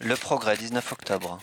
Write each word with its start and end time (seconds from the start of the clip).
Le 0.00 0.16
progrès, 0.16 0.56
19 0.56 0.92
octobre. 0.92 1.38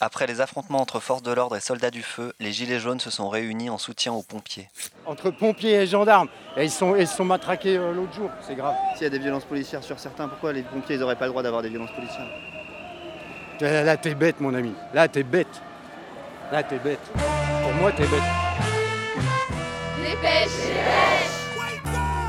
Après 0.00 0.26
les 0.26 0.40
affrontements 0.40 0.80
entre 0.80 1.00
forces 1.00 1.22
de 1.22 1.32
l'ordre 1.32 1.56
et 1.56 1.60
soldats 1.60 1.90
du 1.90 2.02
feu, 2.02 2.34
les 2.38 2.52
Gilets 2.52 2.78
jaunes 2.78 3.00
se 3.00 3.10
sont 3.10 3.28
réunis 3.28 3.70
en 3.70 3.78
soutien 3.78 4.12
aux 4.12 4.22
pompiers. 4.22 4.68
Entre 5.06 5.30
pompiers 5.30 5.82
et 5.82 5.86
gendarmes, 5.86 6.28
et 6.56 6.64
ils, 6.64 6.70
sont, 6.70 6.96
ils 6.96 7.06
se 7.06 7.16
sont 7.16 7.24
matraqués 7.24 7.76
euh, 7.78 7.94
l'autre 7.94 8.12
jour, 8.12 8.30
c'est 8.46 8.54
grave. 8.54 8.74
S'il 8.94 9.04
y 9.04 9.06
a 9.06 9.10
des 9.10 9.18
violences 9.18 9.44
policières 9.44 9.82
sur 9.82 9.98
certains, 9.98 10.28
pourquoi 10.28 10.52
les 10.52 10.62
pompiers 10.62 10.98
n'auraient 10.98 11.16
pas 11.16 11.24
le 11.24 11.30
droit 11.30 11.42
d'avoir 11.42 11.62
des 11.62 11.70
violences 11.70 11.92
policières? 11.92 12.28
Là, 13.60 13.82
là, 13.84 13.96
t'es 13.96 14.14
bête, 14.14 14.40
mon 14.40 14.52
ami. 14.52 14.74
Là, 14.92 15.08
t'es 15.08 15.22
bête. 15.22 15.62
Là, 16.52 16.62
t'es 16.62 16.78
bête. 16.78 17.00
Pour 17.62 17.72
moi, 17.74 17.92
t'es 17.92 18.06
bête. 18.06 18.20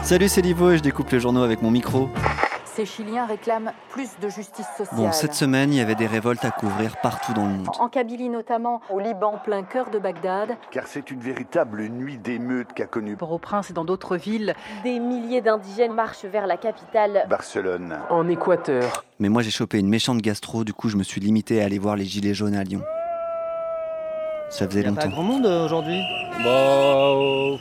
Salut, 0.03 0.29
c'est 0.29 0.41
Livo 0.41 0.71
et 0.71 0.77
je 0.77 0.83
découpe 0.83 1.09
les 1.09 1.19
journaux 1.19 1.43
avec 1.43 1.61
mon 1.61 1.71
micro. 1.71 2.09
Ces 2.75 2.85
Chiliens 2.85 3.25
réclament 3.25 3.71
plus 3.89 4.09
de 4.21 4.27
justice 4.27 4.65
sociale. 4.77 4.97
Bon, 4.97 5.11
cette 5.13 5.33
semaine, 5.33 5.71
il 5.71 5.77
y 5.77 5.81
avait 5.81 5.95
des 5.95 6.07
révoltes 6.07 6.43
à 6.43 6.51
couvrir 6.51 6.97
partout 7.01 7.31
dans 7.33 7.45
le 7.45 7.53
monde. 7.53 7.69
En 7.79 7.87
Kabylie 7.87 8.27
notamment, 8.27 8.81
au 8.89 8.99
Liban, 8.99 9.39
plein 9.41 9.63
cœur 9.63 9.89
de 9.91 9.97
Bagdad. 9.97 10.57
car 10.71 10.85
c'est 10.85 11.09
une 11.09 11.21
véritable 11.21 11.83
nuit 11.87 12.17
d'émeute 12.17 12.73
qu'a 12.73 12.85
connue 12.85 13.15
Port-au-Prince 13.15 13.69
et 13.69 13.73
dans 13.73 13.85
d'autres 13.85 14.17
villes. 14.17 14.55
Des 14.83 14.99
milliers 14.99 15.39
d'indigènes 15.39 15.93
marchent 15.93 16.25
vers 16.25 16.47
la 16.47 16.57
capitale. 16.57 17.25
Barcelone. 17.29 17.97
En 18.09 18.27
Équateur. 18.27 19.05
Mais 19.19 19.29
moi, 19.29 19.41
j'ai 19.41 19.51
chopé 19.51 19.79
une 19.79 19.87
méchante 19.87 20.17
gastro, 20.17 20.65
du 20.65 20.73
coup, 20.73 20.89
je 20.89 20.97
me 20.97 21.03
suis 21.03 21.21
limité 21.21 21.61
à 21.61 21.65
aller 21.65 21.79
voir 21.79 21.95
les 21.95 22.03
Gilets 22.03 22.33
jaunes 22.33 22.55
à 22.55 22.63
Lyon. 22.65 22.81
Ça 24.49 24.67
faisait 24.67 24.81
Il 24.81 24.91
n'y 24.91 24.97
a 24.97 25.01
pas 25.01 25.05
longtemps. 25.05 25.15
grand 25.15 25.23
monde 25.23 25.45
euh, 25.45 25.63
aujourd'hui 25.65 26.01
Bah, 26.43 26.49
euh, 26.49 27.55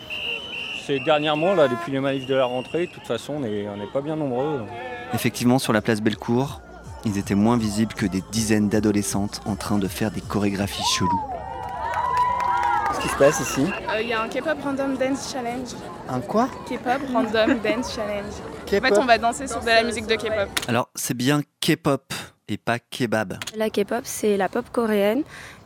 c'est 0.84 0.98
dernièrement, 1.04 1.54
là, 1.54 1.68
depuis 1.68 1.92
les 1.92 2.00
manifs 2.00 2.26
de 2.26 2.34
la 2.34 2.46
rentrée, 2.46 2.86
de 2.88 2.92
toute 2.92 3.06
façon, 3.06 3.34
on 3.36 3.40
n'est 3.40 3.68
on 3.68 3.76
n'est 3.76 3.86
pas 3.92 4.00
bien 4.02 4.16
nombreux. 4.16 4.66
Effectivement, 5.14 5.60
sur 5.60 5.72
la 5.72 5.80
place 5.80 6.00
Bellecour, 6.00 6.60
ils 7.04 7.18
étaient 7.18 7.36
moins 7.36 7.56
visibles 7.56 7.94
que 7.94 8.04
des 8.04 8.22
dizaines 8.32 8.68
d'adolescentes 8.68 9.40
en 9.46 9.54
train 9.54 9.78
de 9.78 9.86
faire 9.86 10.10
des 10.10 10.20
chorégraphies 10.20 10.82
cheloues. 10.96 11.20
Qu'est-ce 12.88 13.00
qui 13.00 13.08
se 13.08 13.16
passe 13.16 13.40
ici? 13.40 13.64
Il 14.00 14.08
y 14.08 14.12
a 14.12 14.22
un 14.22 14.28
K-pop 14.28 14.58
Random 14.62 14.96
Dance 14.96 15.32
Challenge. 15.32 15.68
Un 16.08 16.20
quoi? 16.20 16.48
K-pop 16.68 17.00
Random 17.12 17.58
Dance 17.60 17.94
Challenge. 17.94 18.32
En 18.66 18.68
fait, 18.68 18.98
on 18.98 19.04
va 19.04 19.18
danser 19.18 19.46
sur 19.46 19.60
de 19.60 19.66
la 19.66 19.84
musique 19.84 20.06
de 20.06 20.16
K-pop. 20.16 20.48
Alors, 20.66 20.88
c'est 20.94 21.14
bien 21.16 21.42
K-pop 21.60 22.12
et 22.48 22.56
pas 22.56 22.78
kebab. 22.78 23.38
La 23.56 23.70
K-pop, 23.70 24.02
c'est 24.04 24.36
la 24.36 24.48
pop 24.48 24.66
coréenne, 24.70 25.22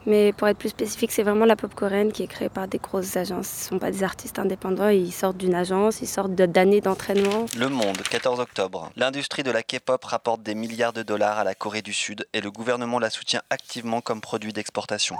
mais 0.06 0.32
pour 0.32 0.48
être 0.48 0.58
plus 0.58 0.70
spécifique, 0.70 1.12
c'est 1.12 1.22
vraiment 1.22 1.44
la 1.44 1.56
pop 1.56 1.74
coréenne 1.74 2.12
qui 2.12 2.22
est 2.22 2.26
créée 2.26 2.48
par 2.48 2.68
des 2.68 2.78
grosses 2.78 3.16
agences. 3.16 3.48
Ce 3.48 3.64
ne 3.64 3.68
sont 3.68 3.78
pas 3.78 3.90
des 3.90 4.04
artistes 4.04 4.38
indépendants, 4.38 4.88
ils 4.88 5.12
sortent 5.12 5.36
d'une 5.36 5.54
agence, 5.54 6.00
ils 6.00 6.06
sortent 6.06 6.34
d'années 6.34 6.80
d'entraînement. 6.80 7.46
Le 7.56 7.68
Monde, 7.68 7.98
14 7.98 8.40
octobre. 8.40 8.90
L'industrie 8.96 9.42
de 9.42 9.50
la 9.50 9.62
K-pop 9.62 10.04
rapporte 10.04 10.42
des 10.42 10.54
milliards 10.54 10.92
de 10.92 11.02
dollars 11.02 11.38
à 11.38 11.44
la 11.44 11.54
Corée 11.54 11.82
du 11.82 11.92
Sud 11.92 12.26
et 12.32 12.40
le 12.40 12.50
gouvernement 12.50 12.98
la 12.98 13.10
soutient 13.10 13.42
activement 13.50 14.00
comme 14.00 14.20
produit 14.20 14.52
d'exportation. 14.52 15.16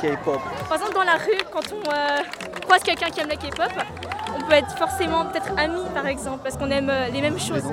K-pop. 0.00 0.40
Par 0.68 0.76
exemple, 0.78 0.94
dans 0.94 1.04
la 1.04 1.14
rue, 1.14 1.42
quand 1.52 1.62
on 1.72 1.90
euh, 1.90 2.18
croise 2.62 2.82
quelqu'un 2.82 3.10
qui 3.10 3.20
aime 3.20 3.28
la 3.28 3.36
K-pop, 3.36 3.70
on 4.36 4.40
peut 4.46 4.54
être 4.54 4.76
forcément 4.76 5.26
peut-être 5.26 5.52
amis, 5.58 5.84
par 5.94 6.06
exemple, 6.06 6.40
parce 6.42 6.56
qu'on 6.56 6.70
aime 6.70 6.90
euh, 6.90 7.08
les 7.08 7.20
mêmes 7.20 7.38
choses. 7.38 7.62
vous 7.62 7.72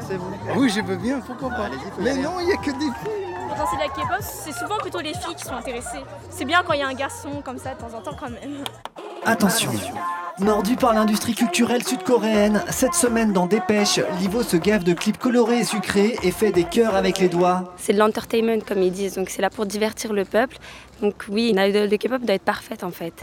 Oui, 0.56 0.70
je 0.70 0.82
veux 0.82 0.98
bien, 0.98 1.20
pourquoi 1.20 1.50
pas. 1.50 1.70
Mais 2.00 2.16
non, 2.16 2.40
il 2.40 2.48
n'y 2.48 2.54
a 2.54 2.58
que 2.58 2.72
des 2.72 2.80
filles. 2.80 3.36
Pour 3.48 3.58
danser 3.58 3.76
de 3.78 3.82
la 3.82 3.88
K-pop, 3.88 4.22
c'est 4.22 4.54
souvent 4.54 4.78
plutôt 4.78 5.00
les 5.00 5.14
filles 5.14 5.36
qui 5.36 5.46
sont 5.46 5.56
intéressées. 5.56 6.04
C'est 6.30 6.46
bien 6.46 6.62
quand 6.66 6.74
il 6.74 6.80
y 6.80 6.84
a 6.84 6.88
un 6.88 6.94
garçon 6.94 7.42
comme 7.44 7.58
ça, 7.58 7.74
de 7.74 7.80
temps 7.80 7.98
en 7.98 8.02
temps, 8.02 8.16
quand 8.20 8.30
même. 8.30 8.64
Attention 9.26 9.72
Mordu 10.42 10.78
par 10.78 10.94
l'industrie 10.94 11.34
culturelle 11.34 11.84
sud-coréenne, 11.84 12.64
cette 12.70 12.94
semaine 12.94 13.34
dans 13.34 13.46
Dépêche, 13.46 14.00
Livo 14.22 14.42
se 14.42 14.56
gave 14.56 14.84
de 14.84 14.94
clips 14.94 15.18
colorés 15.18 15.60
et 15.60 15.64
sucrés 15.66 16.16
et 16.24 16.32
fait 16.32 16.52
des 16.52 16.64
cœurs 16.64 16.96
avec 16.96 17.20
les 17.20 17.28
doigts. 17.28 17.74
C'est 17.78 17.92
de 17.94 18.00
l'entertainment, 18.00 18.62
comme 18.66 18.82
ils 18.82 18.92
disent, 18.92 19.16
donc 19.16 19.30
c'est 19.30 19.42
là 19.42 19.50
pour 19.50 19.66
divertir 19.66 20.14
le 20.14 20.24
peuple. 20.24 20.58
Donc 21.02 21.26
oui, 21.30 21.50
une 21.50 21.60
idole 21.60 21.90
de 21.90 21.96
K-pop 21.96 22.22
doit 22.22 22.36
être 22.36 22.44
parfaite 22.44 22.84
en 22.84 22.92
fait. 22.92 23.14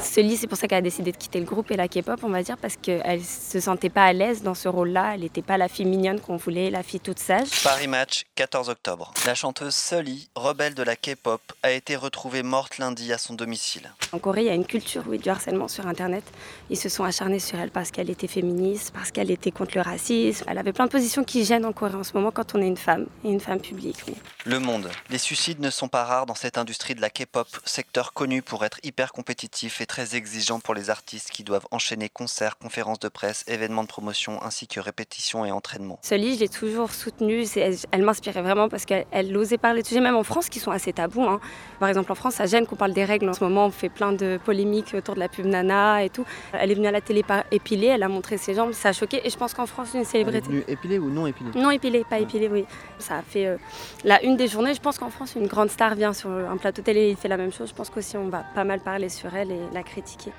Sully, 0.00 0.36
c'est 0.36 0.46
pour 0.46 0.58
ça 0.58 0.66
qu'elle 0.66 0.78
a 0.78 0.82
décidé 0.82 1.12
de 1.12 1.16
quitter 1.16 1.38
le 1.38 1.44
groupe 1.44 1.70
et 1.70 1.76
la 1.76 1.86
K-pop, 1.86 2.20
on 2.22 2.28
va 2.28 2.42
dire, 2.42 2.56
parce 2.56 2.76
qu'elle 2.76 3.22
se 3.22 3.60
sentait 3.60 3.90
pas 3.90 4.04
à 4.04 4.12
l'aise 4.12 4.42
dans 4.42 4.54
ce 4.54 4.68
rôle-là. 4.68 5.14
Elle 5.14 5.20
n'était 5.20 5.42
pas 5.42 5.56
la 5.56 5.68
fille 5.68 5.84
mignonne 5.86 6.20
qu'on 6.20 6.36
voulait, 6.36 6.70
la 6.70 6.82
fille 6.82 7.00
toute 7.00 7.18
sage. 7.18 7.48
Paris 7.62 7.88
Match, 7.88 8.24
14 8.34 8.68
octobre. 8.68 9.12
La 9.26 9.34
chanteuse 9.34 9.74
Sully, 9.74 10.28
rebelle 10.34 10.74
de 10.74 10.82
la 10.82 10.96
K-pop, 10.96 11.40
a 11.62 11.70
été 11.72 11.96
retrouvée 11.96 12.42
morte 12.42 12.78
lundi 12.78 13.12
à 13.12 13.18
son 13.18 13.34
domicile. 13.34 13.92
En 14.12 14.18
Corée, 14.18 14.42
il 14.42 14.46
y 14.46 14.50
a 14.50 14.54
une 14.54 14.66
culture 14.66 15.02
oui, 15.06 15.18
du 15.18 15.28
harcèlement 15.28 15.68
sur 15.68 15.86
Internet. 15.86 16.24
Ils 16.70 16.78
se 16.78 16.88
sont 16.88 17.04
acharnés 17.04 17.40
sur 17.40 17.58
elle 17.58 17.70
parce 17.70 17.90
qu'elle 17.90 18.10
était 18.10 18.28
féministe, 18.28 18.92
parce 18.94 19.10
qu'elle 19.10 19.30
était 19.30 19.50
contre 19.50 19.72
le 19.76 19.82
racisme. 19.82 20.44
Elle 20.48 20.58
avait 20.58 20.72
plein 20.72 20.86
de 20.86 20.90
positions 20.90 21.24
qui 21.24 21.44
gênent 21.44 21.64
en 21.64 21.72
Corée 21.72 21.94
en 21.94 22.04
ce 22.04 22.12
moment 22.14 22.30
quand 22.30 22.54
on 22.54 22.62
est 22.62 22.68
une 22.68 22.76
femme, 22.76 23.06
et 23.24 23.30
une 23.30 23.40
femme 23.40 23.60
publique. 23.60 23.98
oui. 24.06 24.14
Le 24.46 24.58
Monde. 24.58 24.90
Les 25.10 25.18
suicides 25.18 25.60
ne 25.60 25.70
sont 25.70 25.88
pas 25.88 26.04
rares 26.04 26.26
dans 26.26 26.34
cette 26.34 26.56
industrie 26.56 26.94
de 26.94 27.00
la 27.00 27.10
K-pop, 27.10 27.48
secteur 27.64 28.12
connu 28.12 28.27
pour 28.44 28.64
être 28.64 28.78
hyper 28.82 29.12
compétitif 29.12 29.80
et 29.80 29.86
très 29.86 30.14
exigeant 30.14 30.60
pour 30.60 30.74
les 30.74 30.90
artistes 30.90 31.30
qui 31.30 31.44
doivent 31.44 31.66
enchaîner 31.70 32.08
concerts, 32.08 32.58
conférences 32.58 32.98
de 33.00 33.08
presse, 33.08 33.42
événements 33.48 33.82
de 33.82 33.88
promotion 33.88 34.42
ainsi 34.42 34.66
que 34.66 34.80
répétitions 34.80 35.44
et 35.46 35.50
entraînements. 35.50 35.98
Sully, 36.02 36.34
je 36.34 36.40
l'ai 36.40 36.48
toujours 36.48 36.92
soutenue. 36.92 37.44
Elle, 37.56 37.76
elle 37.90 38.02
m'inspirait 38.02 38.42
vraiment 38.42 38.68
parce 38.68 38.84
qu'elle 38.84 39.06
elle 39.10 39.34
osait 39.36 39.56
parler 39.58 39.80
de 39.82 39.86
sujets, 39.86 40.00
même 40.00 40.16
en 40.16 40.22
France, 40.24 40.48
qui 40.50 40.60
sont 40.60 40.70
assez 40.70 40.92
tabous. 40.92 41.22
hein. 41.24 41.40
Par 41.80 41.88
exemple, 41.88 42.12
en 42.12 42.14
France, 42.14 42.34
ça 42.34 42.46
gêne 42.46 42.66
qu'on 42.66 42.76
parle 42.76 42.92
des 42.92 43.04
règles. 43.04 43.28
En 43.30 43.32
ce 43.32 43.42
moment, 43.42 43.66
on 43.66 43.70
fait 43.70 43.88
plein 43.88 44.12
de 44.12 44.38
polémiques 44.44 44.92
autour 44.94 45.14
de 45.14 45.20
la 45.20 45.28
pub 45.28 45.46
Nana 45.46 46.04
et 46.04 46.10
tout. 46.10 46.26
Elle 46.52 46.70
est 46.70 46.74
venue 46.74 46.86
à 46.88 46.92
la 46.92 47.00
télé 47.00 47.22
par 47.22 47.44
épilée, 47.50 47.86
elle 47.86 48.02
a 48.02 48.08
montré 48.08 48.36
ses 48.36 48.54
jambes, 48.54 48.72
ça 48.72 48.90
a 48.90 48.92
choqué. 48.92 49.26
Et 49.26 49.30
je 49.30 49.36
pense 49.38 49.54
qu'en 49.54 49.66
France, 49.66 49.90
une 49.94 50.00
Elle 50.00 50.02
est 50.02 50.10
célébrité. 50.10 50.46
venue 50.48 50.64
épilée 50.68 50.98
ou 50.98 51.08
non 51.10 51.26
épilée? 51.26 51.50
Non 51.54 51.70
épilée, 51.70 52.04
pas 52.08 52.18
épilée, 52.18 52.48
oui. 52.48 52.66
Ça 52.98 53.16
a 53.16 53.22
fait 53.22 53.46
euh, 53.46 53.56
la 54.04 54.22
une 54.22 54.36
des 54.36 54.48
journées. 54.48 54.74
Je 54.74 54.80
pense 54.80 54.98
qu'en 54.98 55.08
France, 55.10 55.34
une 55.34 55.46
grande 55.46 55.70
star 55.70 55.94
vient 55.94 56.12
sur 56.12 56.28
un 56.28 56.56
plateau 56.58 56.82
télé 56.82 57.00
et 57.04 57.10
il 57.10 57.16
fait 57.16 57.28
la 57.28 57.36
même 57.38 57.52
chose. 57.52 57.68
Je 57.70 57.74
pense 57.74 57.88
qu'aussi, 57.88 58.17
on 58.18 58.28
va 58.28 58.44
pas 58.54 58.64
mal 58.64 58.80
parler 58.80 59.08
sur 59.08 59.34
elle 59.34 59.50
et 59.50 59.60
la 59.72 59.82
critiquer. 59.82 60.32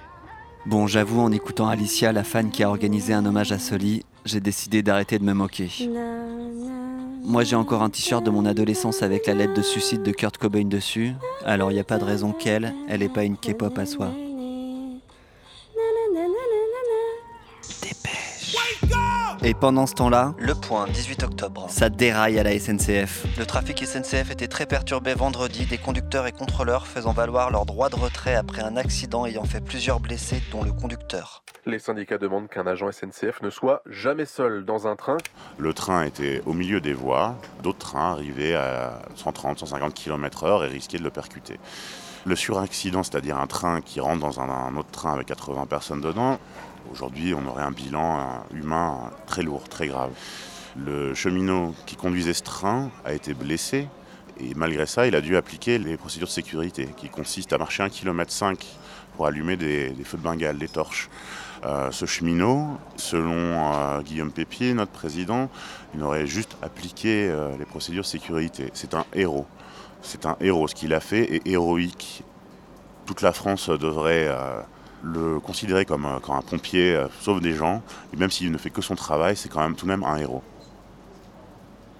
Bon, 0.66 0.88
j'avoue, 0.88 1.22
en 1.22 1.32
écoutant 1.32 1.68
Alicia, 1.68 2.12
la 2.12 2.24
fan 2.24 2.52
qui 2.52 2.64
a 2.64 2.70
organisé 2.70 3.14
un 3.14 3.26
hommage 3.26 3.52
à 3.52 3.60
Sully, 3.60 4.04
j'ai 4.26 4.42
décidé 4.42 4.84
d'arrêter 4.84 5.18
de 5.18 5.24
me 5.24 5.34
moquer. 5.34 5.70
Moi, 7.24 7.44
j'ai 7.44 7.56
encore 7.56 7.82
un 7.82 7.90
t-shirt 7.90 8.26
de 8.26 8.30
mon 8.30 8.46
adolescence 8.46 9.02
avec 9.02 9.28
la 9.28 9.34
lettre 9.34 9.54
de 9.54 9.62
suicide 9.62 10.04
de 10.04 10.12
Kurt 10.12 10.38
Cobain 10.38 10.66
dessus. 10.66 11.14
Alors, 11.46 11.72
il 11.72 11.76
n'y 11.76 11.80
a 11.80 11.86
pas 11.86 11.98
de 11.98 12.04
raison 12.04 12.34
qu'elle, 12.34 12.74
elle 12.88 13.04
ait 13.04 13.10
pas 13.10 13.24
une 13.24 13.38
K-pop 13.38 13.78
à 13.78 13.86
soi. 13.86 14.12
Et 19.42 19.54
pendant 19.54 19.88
ce 19.88 19.94
temps-là, 19.94 20.34
le 20.38 20.54
point, 20.54 20.86
18 20.88 21.24
octobre. 21.24 21.68
Ça 21.70 21.90
déraille 21.90 22.38
à 22.40 22.44
la 22.44 22.60
SNCF. 22.60 23.26
Le 23.38 23.46
trafic 23.46 23.86
SNCF 23.86 24.32
était 24.32 24.50
très 24.50 24.66
perturbé 24.66 25.14
vendredi, 25.14 25.66
des 25.66 25.78
conducteurs 25.78 26.28
et 26.28 26.34
contrôleurs 26.34 26.88
faisant 26.88 27.14
valoir 27.14 27.50
leur 27.50 27.66
droit 27.66 27.88
de 27.88 27.96
retrait 27.96 28.36
après 28.36 28.62
un 28.62 28.76
accident 28.76 29.26
ayant 29.26 29.46
fait 29.46 29.62
plusieurs 29.62 30.02
blessés, 30.02 30.44
dont 30.52 30.62
le 30.62 30.74
conducteur. 30.74 31.44
Les 31.66 31.80
syndicats 31.80 32.18
demandent 32.18 32.50
qu'un 32.50 32.68
agent 32.68 32.92
SNCF 32.92 33.42
ne 33.42 33.50
soit 33.50 33.82
jamais 33.86 34.26
seul 34.26 34.66
dans 34.66 34.88
un 34.88 34.98
train. 34.98 35.18
Le 35.58 35.74
train 35.74 36.04
était 36.04 36.42
au 36.46 36.52
milieu 36.52 36.82
des 36.82 36.94
voies, 36.94 37.36
d'autres 37.64 37.80
trains 37.80 38.12
arrivaient 38.12 38.56
à 38.56 39.00
130, 39.16 39.60
150 39.60 39.94
km/h 39.94 40.66
et 40.66 40.68
risquaient 40.68 41.00
de 41.00 41.04
le 41.04 41.12
percuter. 41.12 41.60
Le 42.26 42.36
suraccident, 42.36 43.04
c'est-à-dire 43.04 43.38
un 43.38 43.48
train 43.48 43.80
qui 43.80 44.02
rentre 44.02 44.20
dans 44.20 44.42
un, 44.42 44.50
un 44.50 44.76
autre 44.76 44.92
train 44.92 45.14
avec 45.14 45.28
80 45.28 45.66
personnes 45.68 46.02
dedans, 46.02 46.38
aujourd'hui 46.92 47.34
on 47.34 47.46
aurait 47.48 47.64
un 47.64 47.72
bilan 47.72 48.44
humain 48.54 49.12
très 49.26 49.42
lourd, 49.42 49.68
très 49.70 49.88
grave. 49.88 50.12
Le 50.78 51.14
cheminot 51.14 51.74
qui 51.86 51.96
conduisait 51.96 52.34
ce 52.34 52.44
train 52.44 52.92
a 53.06 53.14
été 53.14 53.34
blessé 53.34 53.88
et 54.40 54.54
malgré 54.56 54.86
ça 54.86 55.08
il 55.08 55.16
a 55.16 55.22
dû 55.22 55.36
appliquer 55.36 55.78
les 55.78 55.98
procédures 55.98 56.28
de 56.28 56.34
sécurité 56.34 56.88
qui 56.98 57.10
consistent 57.10 57.54
à 57.54 57.58
marcher 57.58 57.84
1,5 57.84 57.90
km 57.90 58.32
pour 59.20 59.28
allumer 59.28 59.58
des, 59.58 59.94
feux 60.06 60.18
de 60.18 60.24
Bengale, 60.24 60.58
des 60.58 60.70
torches. 60.70 61.10
Euh, 61.66 61.92
ce 61.92 62.06
cheminot, 62.06 62.78
selon 62.96 63.34
euh, 63.36 64.02
Guillaume 64.02 64.32
Pépier, 64.32 64.74
notre 64.74 64.94
président, 64.94 65.50
il 65.94 66.02
aurait 66.04 66.26
juste 66.26 66.56
appliqué 66.62 67.28
euh, 67.30 67.50
les 67.60 67.66
procédures 67.66 68.04
de 68.04 68.08
sécurité. 68.08 68.70
C'est 68.74 68.94
un 68.94 69.04
héros. 69.14 69.46
C'est 70.02 70.26
un 70.26 70.38
héros. 70.40 70.70
Ce 70.70 70.76
qu'il 70.76 70.94
a 70.94 71.02
fait 71.02 71.36
est 71.36 71.46
héroïque. 71.46 72.24
Toute 73.06 73.22
la 73.22 73.34
France 73.34 73.70
devrait 73.70 74.30
le 75.04 75.40
considérer 75.40 75.86
comme, 75.86 76.06
euh, 76.06 76.20
comme 76.20 76.36
un 76.36 76.42
pompier, 76.42 76.96
euh, 76.96 77.08
sauve 77.22 77.42
des 77.42 77.54
gens. 77.54 77.82
Et 78.14 78.18
même 78.18 78.30
s'il 78.32 78.52
ne 78.52 78.58
fait 78.58 78.70
que 78.70 78.82
son 78.82 78.96
travail, 78.96 79.36
c'est 79.36 79.50
quand 79.50 79.62
même 79.62 79.76
tout 79.76 79.86
de 79.86 79.92
même 79.92 80.04
un 80.04 80.18
héros. 80.18 80.42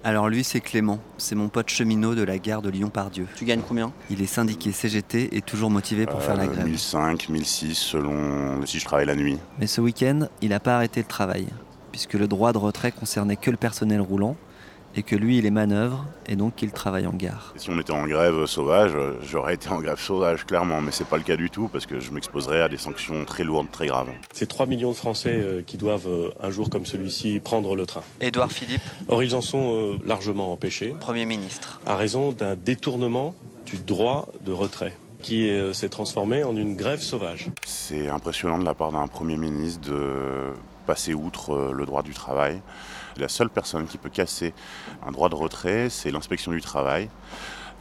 Alors 0.02 0.28
lui, 0.30 0.44
c'est 0.44 0.60
Clément. 0.60 0.98
C'est 1.18 1.34
mon 1.34 1.48
pote 1.48 1.68
cheminot 1.68 2.14
de 2.14 2.22
la 2.22 2.38
gare 2.38 2.62
de 2.62 2.70
Lyon-Pardieu. 2.70 3.26
Tu 3.36 3.44
gagnes 3.44 3.60
combien? 3.66 3.92
Il 4.08 4.22
est 4.22 4.26
syndiqué 4.26 4.72
CGT 4.72 5.36
et 5.36 5.42
toujours 5.42 5.70
motivé 5.70 6.06
pour 6.06 6.22
faire 6.22 6.36
la 6.36 6.44
Euh, 6.44 6.46
grève. 6.46 6.64
1005, 6.66 7.28
1006 7.28 7.74
selon 7.74 8.64
si 8.64 8.78
je 8.78 8.84
travaille 8.86 9.04
la 9.06 9.14
nuit. 9.16 9.36
Mais 9.58 9.66
ce 9.66 9.82
week-end, 9.82 10.28
il 10.40 10.50
n'a 10.50 10.60
pas 10.60 10.76
arrêté 10.76 11.00
le 11.00 11.06
travail, 11.06 11.46
puisque 11.92 12.14
le 12.14 12.28
droit 12.28 12.52
de 12.54 12.58
retrait 12.58 12.92
concernait 12.92 13.36
que 13.36 13.50
le 13.50 13.58
personnel 13.58 14.00
roulant, 14.00 14.36
et 14.94 15.02
que 15.02 15.16
lui 15.16 15.38
il 15.38 15.44
les 15.44 15.50
manœuvre 15.50 16.06
et 16.26 16.36
donc 16.36 16.56
qu'il 16.56 16.72
travaille 16.72 17.06
en 17.06 17.12
gare. 17.12 17.52
Si 17.56 17.70
on 17.70 17.78
était 17.78 17.92
en 17.92 18.06
grève 18.06 18.46
sauvage, 18.46 18.92
j'aurais 19.22 19.54
été 19.54 19.68
en 19.68 19.80
grève 19.80 19.98
sauvage 19.98 20.44
clairement, 20.44 20.80
mais 20.80 20.92
c'est 20.92 21.06
pas 21.06 21.16
le 21.16 21.22
cas 21.22 21.36
du 21.36 21.50
tout 21.50 21.68
parce 21.68 21.86
que 21.86 22.00
je 22.00 22.10
m'exposerais 22.10 22.60
à 22.62 22.68
des 22.68 22.76
sanctions 22.76 23.24
très 23.24 23.44
lourdes, 23.44 23.70
très 23.70 23.86
graves. 23.86 24.08
C'est 24.32 24.48
3 24.48 24.66
millions 24.66 24.90
de 24.90 24.96
Français 24.96 25.34
euh, 25.34 25.62
qui 25.62 25.76
doivent 25.76 26.08
euh, 26.08 26.30
un 26.42 26.50
jour 26.50 26.70
comme 26.70 26.86
celui-ci 26.86 27.40
prendre 27.40 27.76
le 27.76 27.86
train. 27.86 28.02
Édouard 28.20 28.52
Philippe 28.52 28.82
Or 29.08 29.22
ils 29.22 29.34
en 29.34 29.40
sont 29.40 29.74
euh, 29.74 29.98
largement 30.04 30.52
empêchés. 30.52 30.94
Premier 31.00 31.26
ministre. 31.26 31.80
À 31.86 31.96
raison 31.96 32.32
d'un 32.32 32.56
détournement 32.56 33.34
du 33.66 33.78
droit 33.78 34.28
de 34.44 34.52
retrait 34.52 34.94
qui 35.20 35.50
s'est 35.72 35.88
transformé 35.88 36.44
en 36.44 36.56
une 36.56 36.76
grève 36.76 37.00
sauvage. 37.00 37.48
C'est 37.66 38.08
impressionnant 38.08 38.58
de 38.58 38.64
la 38.64 38.74
part 38.74 38.92
d'un 38.92 39.06
Premier 39.06 39.36
ministre 39.36 39.88
de 39.88 40.52
passer 40.86 41.14
outre 41.14 41.72
le 41.72 41.86
droit 41.86 42.02
du 42.02 42.14
travail. 42.14 42.60
La 43.16 43.28
seule 43.28 43.50
personne 43.50 43.86
qui 43.86 43.98
peut 43.98 44.08
casser 44.08 44.54
un 45.06 45.10
droit 45.10 45.28
de 45.28 45.34
retrait, 45.34 45.88
c'est 45.90 46.10
l'inspection 46.10 46.52
du 46.52 46.60
travail. 46.60 47.08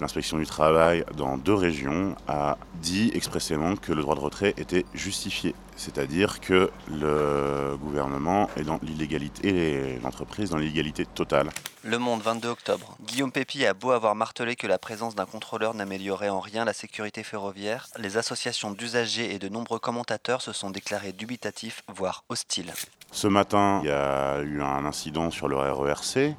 L'inspection 0.02 0.38
du 0.38 0.46
travail 0.46 1.04
dans 1.18 1.38
deux 1.38 1.54
régions 1.54 2.16
a 2.28 2.58
dit 2.76 3.12
expressément 3.14 3.76
que 3.76 3.92
le 3.92 4.02
droit 4.02 4.16
de 4.16 4.22
retrait 4.22 4.54
était 4.58 4.86
justifié. 4.94 5.54
C'est-à-dire 5.76 6.40
que 6.40 6.72
le 6.90 7.76
gouvernement 7.78 8.50
est 8.56 8.64
dans 8.64 8.80
l'illégalité 8.82 9.96
et 9.96 10.00
l'entreprise 10.00 10.52
dans 10.52 10.58
l'illégalité 10.58 11.06
totale. 11.06 11.50
Le 11.84 11.98
Monde, 11.98 12.22
22 12.22 12.48
octobre. 12.48 12.98
Guillaume 13.02 13.32
Pépi 13.32 13.66
a 13.66 13.74
beau 13.74 13.92
avoir 13.92 14.16
martelé 14.16 14.56
que 14.56 14.68
la 14.68 14.78
présence 14.78 15.16
d'un 15.16 15.26
contrôleur 15.26 15.74
n'améliorait 15.74 16.30
en 16.30 16.40
rien 16.40 16.64
la 16.64 16.74
sécurité 16.74 17.24
ferroviaire, 17.24 17.88
les 17.98 18.18
associations 18.18 18.72
d'usagers 18.72 19.34
et 19.34 19.40
de 19.40 19.50
nombreux 19.50 19.80
commentateurs 19.80 20.42
se 20.42 20.54
sont 20.54 20.70
déclarés 20.70 21.12
dubitatifs, 21.12 21.84
voire 21.94 22.24
hostiles. 22.30 22.74
Ce 23.12 23.28
matin, 23.28 23.82
il 23.84 23.90
y 23.90 23.92
a 23.92 24.40
eu 24.42 24.62
un 24.62 24.86
incident 24.86 25.30
sur 25.30 25.50
le 25.50 25.58
RERC. 25.58 26.36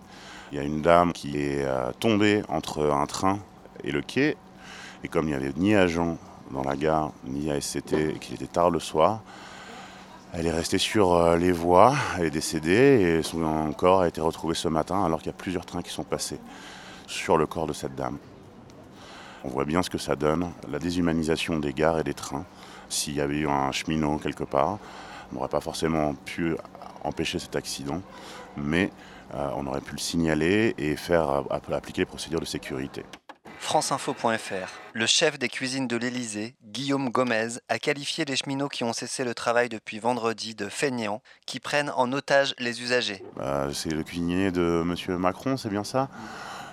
Il 0.52 0.56
y 0.56 0.58
a 0.58 0.62
une 0.62 0.82
dame 0.82 1.12
qui 1.12 1.38
est 1.38 1.64
euh, 1.64 1.92
tombée 2.00 2.42
entre 2.48 2.90
un 2.90 3.06
train 3.06 3.38
et 3.84 3.92
le 3.92 4.02
quai. 4.02 4.36
Et 5.04 5.08
comme 5.08 5.26
il 5.26 5.30
n'y 5.30 5.34
avait 5.34 5.52
ni 5.56 5.74
agent 5.74 6.18
dans 6.50 6.62
la 6.62 6.76
gare, 6.76 7.12
ni 7.24 7.50
ASCT, 7.50 7.92
et 7.92 8.18
qu'il 8.18 8.34
était 8.34 8.46
tard 8.46 8.70
le 8.70 8.80
soir, 8.80 9.22
elle 10.32 10.46
est 10.46 10.52
restée 10.52 10.78
sur 10.78 11.14
euh, 11.14 11.36
les 11.36 11.50
voies, 11.50 11.94
elle 12.18 12.26
est 12.26 12.30
décédée 12.30 13.18
et 13.18 13.22
son 13.22 13.72
corps 13.72 14.02
a 14.02 14.08
été 14.08 14.20
retrouvé 14.20 14.54
ce 14.54 14.68
matin 14.68 15.04
alors 15.04 15.18
qu'il 15.18 15.26
y 15.26 15.34
a 15.34 15.36
plusieurs 15.36 15.66
trains 15.66 15.82
qui 15.82 15.90
sont 15.90 16.04
passés 16.04 16.38
sur 17.08 17.36
le 17.36 17.46
corps 17.46 17.66
de 17.66 17.72
cette 17.72 17.96
dame. 17.96 18.16
On 19.42 19.48
voit 19.48 19.64
bien 19.64 19.82
ce 19.82 19.90
que 19.90 19.98
ça 19.98 20.14
donne, 20.14 20.52
la 20.70 20.78
déshumanisation 20.78 21.58
des 21.58 21.72
gares 21.72 21.98
et 21.98 22.04
des 22.04 22.14
trains. 22.14 22.44
S'il 22.88 23.14
y 23.14 23.20
avait 23.20 23.38
eu 23.38 23.48
un 23.48 23.72
cheminot 23.72 24.18
quelque 24.18 24.44
part, 24.44 24.78
on 25.30 25.36
n'aurait 25.36 25.48
pas 25.48 25.60
forcément 25.60 26.14
pu 26.14 26.56
empêcher 27.02 27.38
cet 27.38 27.56
accident, 27.56 28.02
mais 28.56 28.92
euh, 29.34 29.50
on 29.56 29.66
aurait 29.66 29.80
pu 29.80 29.92
le 29.92 29.98
signaler 29.98 30.74
et 30.78 30.94
faire 30.96 31.30
euh, 31.30 31.74
appliquer 31.74 32.02
les 32.02 32.06
procédures 32.06 32.40
de 32.40 32.44
sécurité. 32.44 33.04
Franceinfo.fr 33.70 34.80
Le 34.94 35.06
chef 35.06 35.38
des 35.38 35.48
cuisines 35.48 35.86
de 35.86 35.96
l'Elysée, 35.96 36.56
Guillaume 36.64 37.08
Gomez, 37.08 37.60
a 37.68 37.78
qualifié 37.78 38.24
les 38.24 38.34
cheminots 38.34 38.66
qui 38.66 38.82
ont 38.82 38.92
cessé 38.92 39.22
le 39.22 39.32
travail 39.32 39.68
depuis 39.68 40.00
vendredi 40.00 40.56
de 40.56 40.68
feignants 40.68 41.22
qui 41.46 41.60
prennent 41.60 41.92
en 41.94 42.12
otage 42.12 42.52
les 42.58 42.82
usagers. 42.82 43.22
Bah, 43.36 43.68
c'est 43.72 43.90
le 43.90 44.02
cuisinier 44.02 44.50
de 44.50 44.82
M. 44.82 45.16
Macron, 45.18 45.56
c'est 45.56 45.68
bien 45.68 45.84
ça? 45.84 46.08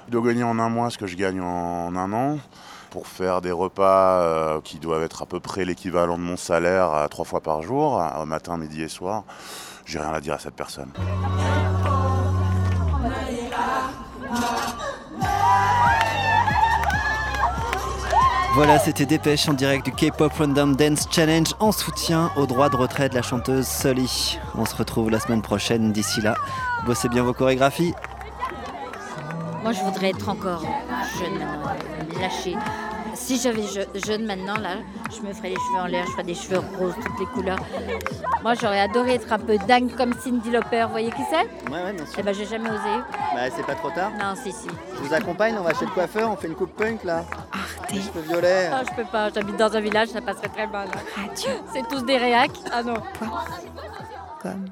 Il 0.07 0.11
doit 0.11 0.23
gagner 0.27 0.41
en 0.41 0.57
un 0.57 0.69
mois 0.69 0.89
ce 0.89 0.97
que 0.97 1.05
je 1.05 1.15
gagne 1.15 1.39
en 1.39 1.95
un 1.95 2.13
an 2.13 2.39
pour 2.89 3.05
faire 3.05 3.41
des 3.41 3.51
repas 3.51 4.19
euh, 4.19 4.61
qui 4.61 4.79
doivent 4.79 5.03
être 5.03 5.21
à 5.21 5.27
peu 5.27 5.39
près 5.39 5.65
l'équivalent 5.65 6.17
de 6.17 6.23
mon 6.23 6.35
salaire 6.35 6.95
à 6.95 7.07
trois 7.09 7.25
fois 7.25 7.41
par 7.41 7.61
jour, 7.61 8.01
matin, 8.25 8.57
midi 8.57 8.81
et 8.81 8.87
soir. 8.87 9.23
J'ai 9.85 9.99
rien 9.99 10.13
à 10.13 10.19
dire 10.19 10.33
à 10.33 10.39
cette 10.39 10.55
personne. 10.55 10.91
Voilà, 18.57 18.79
c'était 18.79 19.05
Dépêche 19.05 19.47
en 19.47 19.53
direct 19.53 19.85
du 19.85 19.91
K-Pop 19.91 20.33
Random 20.33 20.75
Dance 20.75 21.07
Challenge 21.11 21.53
en 21.59 21.71
soutien 21.71 22.31
au 22.37 22.47
droit 22.47 22.69
de 22.69 22.75
retrait 22.75 23.07
de 23.07 23.13
la 23.13 23.21
chanteuse 23.21 23.67
Sully. 23.67 24.39
On 24.57 24.65
se 24.65 24.75
retrouve 24.75 25.11
la 25.11 25.19
semaine 25.19 25.43
prochaine. 25.43 25.91
D'ici 25.91 26.21
là, 26.21 26.33
bossez 26.83 27.07
bien 27.07 27.21
vos 27.21 27.33
chorégraphies. 27.33 27.93
Moi, 29.61 29.73
je 29.73 29.81
voudrais 29.81 30.09
être 30.09 30.27
encore 30.27 30.63
jeune 31.19 31.39
lâchée. 32.19 32.55
Si 33.13 33.39
j'avais 33.39 33.61
jeune 34.07 34.25
maintenant, 34.25 34.57
là, 34.57 34.77
je 35.15 35.21
me 35.21 35.31
ferais 35.33 35.49
les 35.49 35.55
cheveux 35.55 35.79
en 35.79 35.85
l'air, 35.85 36.05
je 36.07 36.11
ferais 36.13 36.23
des 36.23 36.33
cheveux 36.33 36.61
roses, 36.79 36.95
toutes 36.95 37.19
les 37.19 37.25
couleurs. 37.27 37.59
Moi, 38.41 38.55
j'aurais 38.55 38.79
adoré 38.79 39.15
être 39.15 39.31
un 39.31 39.39
peu 39.39 39.59
dingue 39.67 39.95
comme 39.95 40.13
Cindy 40.13 40.49
Lauper. 40.49 40.85
Vous 40.85 40.91
voyez 40.93 41.11
qui 41.11 41.21
c'est? 41.29 41.71
Ouais, 41.71 41.83
ouais, 41.83 41.93
bien 41.93 42.05
sûr. 42.07 42.15
Eh 42.17 42.23
ben, 42.23 42.33
j'ai 42.33 42.47
jamais 42.47 42.71
osé. 42.71 43.03
Bah, 43.35 43.41
c'est 43.55 43.65
pas 43.67 43.75
trop 43.75 43.91
tard 43.91 44.11
Non, 44.19 44.33
si, 44.35 44.51
si. 44.51 44.67
Je 44.95 45.07
vous 45.07 45.13
accompagne, 45.13 45.55
on 45.59 45.63
va 45.63 45.75
chez 45.75 45.85
le 45.85 45.91
coiffeur, 45.91 46.31
on 46.31 46.37
fait 46.37 46.47
une 46.47 46.55
coupe 46.55 46.75
punk, 46.75 47.03
là. 47.03 47.23
Arrêtez. 47.89 48.07
cheveux 48.07 48.21
violets. 48.21 48.69
Ah, 48.71 48.83
je 48.89 48.95
peux 48.95 49.09
pas, 49.09 49.29
j'habite 49.33 49.57
dans 49.57 49.75
un 49.75 49.79
village, 49.79 50.09
ça 50.09 50.21
passerait 50.21 50.49
très 50.49 50.67
mal. 50.67 50.87
C'est 51.73 51.87
tous 51.87 52.03
des 52.03 52.17
réacs. 52.17 52.51
Ah 52.71 52.83
non. 52.83 52.95
Comme 54.41 54.65